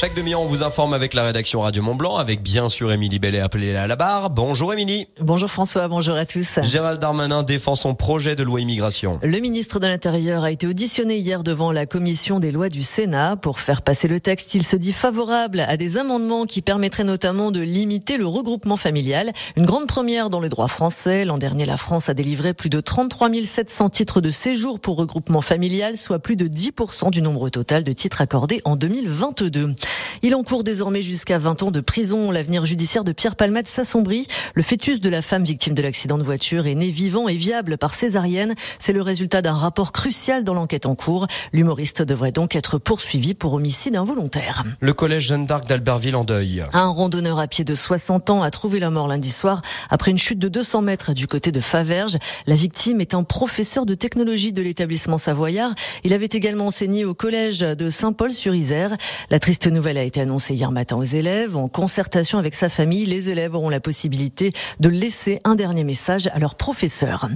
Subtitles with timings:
[0.00, 3.18] Chaque demi-heure, on vous informe avec la rédaction Radio Mont Blanc, avec bien sûr Émilie
[3.18, 4.30] Bellet appelée à la barre.
[4.30, 5.08] Bonjour Émilie.
[5.20, 6.58] Bonjour François, bonjour à tous.
[6.62, 9.20] Gérald Darmanin défend son projet de loi immigration.
[9.22, 13.36] Le ministre de l'Intérieur a été auditionné hier devant la commission des lois du Sénat.
[13.36, 17.50] Pour faire passer le texte, il se dit favorable à des amendements qui permettraient notamment
[17.50, 19.34] de limiter le regroupement familial.
[19.56, 21.26] Une grande première dans le droit français.
[21.26, 25.42] L'an dernier, la France a délivré plus de 33 700 titres de séjour pour regroupement
[25.42, 29.74] familial, soit plus de 10% du nombre total de titres accordés en 2022.
[30.22, 32.30] Il encourt désormais jusqu'à 20 ans de prison.
[32.30, 34.26] L'avenir judiciaire de Pierre Palmade s'assombrit.
[34.54, 37.78] Le fœtus de la femme victime de l'accident de voiture est né vivant et viable
[37.78, 38.54] par césarienne.
[38.78, 41.26] C'est le résultat d'un rapport crucial dans l'enquête en cours.
[41.52, 44.64] L'humoriste devrait donc être poursuivi pour homicide involontaire.
[44.80, 46.64] Le collège Jeanne d'Arc d'Albertville en deuil.
[46.72, 50.18] Un randonneur à pied de 60 ans a trouvé la mort lundi soir après une
[50.18, 52.16] chute de 200 mètres du côté de Faverges.
[52.46, 55.74] La victime est un professeur de technologie de l'établissement savoyard.
[56.04, 58.96] Il avait également enseigné au collège de Saint-Paul-sur-Isère.
[59.30, 61.56] La triste nouvelle a été annoncée hier matin aux élèves.
[61.56, 66.28] En concertation avec sa famille, les élèves auront la possibilité de laisser un dernier message
[66.34, 67.28] à leur professeur.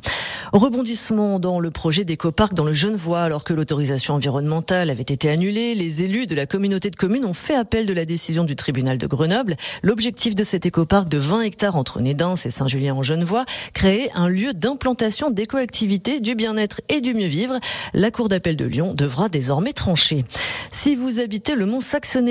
[0.52, 5.74] Rebondissement dans le projet d'écoparc dans le Genevois alors que l'autorisation environnementale avait été annulée.
[5.74, 8.98] Les élus de la communauté de communes ont fait appel de la décision du tribunal
[8.98, 9.56] de Grenoble.
[9.82, 14.28] L'objectif de cet écoparc de 20 hectares entre Nédins et Saint-Julien en Genevois, créer un
[14.28, 17.58] lieu d'implantation d'écoactivité, du bien-être et du mieux vivre.
[17.94, 20.24] La Cour d'appel de Lyon devra désormais trancher.
[20.70, 21.80] Si vous habitez le Mont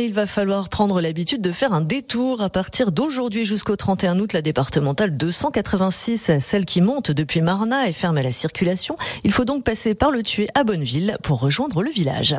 [0.06, 4.34] Il va falloir prendre l'habitude de faire un détour à partir d'aujourd'hui jusqu'au 31 août.
[4.34, 8.98] La départementale 286, celle qui monte depuis Marna, est ferme à la circulation.
[9.24, 12.36] Il faut donc passer par le Tué à Bonneville pour rejoindre le village.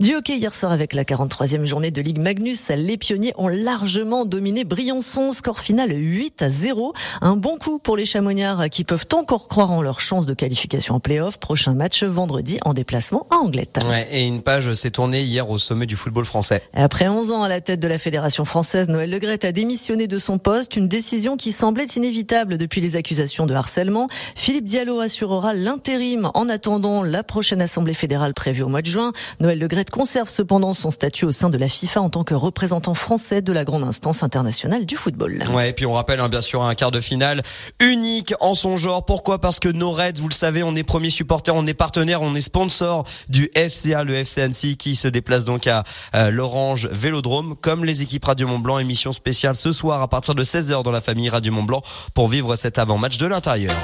[0.00, 4.26] Du hockey hier soir avec la 43e journée de Ligue Magnus, les pionniers ont largement
[4.26, 5.32] dominé Briançon.
[5.32, 6.92] Score final 8 à 0.
[7.22, 10.96] Un bon coup pour les Chamonniards qui peuvent encore croire en leur chance de qualification
[10.96, 11.38] en play-off.
[11.38, 13.78] Prochain match vendredi en déplacement à Anglette.
[13.88, 16.62] Ouais, et une page s'est tournée hier au sommet du football français.
[16.74, 20.18] Après 11 ans à la tête de la Fédération française, Noël Legrette a démissionné de
[20.18, 24.08] son poste, une décision qui semblait inévitable depuis les accusations de harcèlement.
[24.34, 29.12] Philippe Diallo assurera l'intérim en attendant la prochaine assemblée fédérale prévue au mois de juin.
[29.38, 32.94] Noël Legrette conserve cependant son statut au sein de la FIFA en tant que représentant
[32.94, 35.44] français de la grande instance internationale du football.
[35.52, 37.42] Ouais, et puis on rappelle hein, bien sûr un quart de finale
[37.80, 39.04] unique en son genre.
[39.04, 39.40] Pourquoi?
[39.40, 42.34] Parce que nos Reds, vous le savez, on est premier supporter, on est partenaire, on
[42.34, 47.56] est sponsor du FCA, le FC Annecy qui se déplace donc à euh, l'Orange Vélodrome
[47.60, 50.90] comme les équipes Radio Mont Blanc émission spéciale ce soir à partir de 16h dans
[50.90, 51.82] la famille Radio Mont Blanc
[52.14, 53.74] pour vivre cet avant-match de l'intérieur.